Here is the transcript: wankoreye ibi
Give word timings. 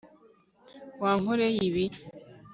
wankoreye 1.01 1.59
ibi 1.69 1.83